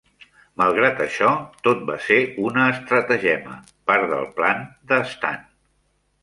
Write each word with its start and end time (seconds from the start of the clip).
Malgrat 0.59 1.01
això, 1.03 1.27
tot 1.67 1.83
va 1.89 1.97
ser 2.05 2.17
una 2.45 2.63
estratagema, 2.77 3.59
part 3.93 4.09
del 4.15 4.27
plan 4.41 4.65
de 4.95 5.01
Stan. 5.13 5.47